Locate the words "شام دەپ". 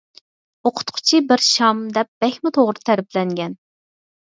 1.49-2.11